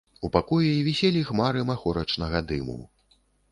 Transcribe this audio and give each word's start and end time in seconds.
У 0.27 0.29
пакоі 0.35 0.71
віселі 0.87 1.21
хмары 1.29 1.67
махорачнага 1.73 2.43
дыму. 2.55 2.81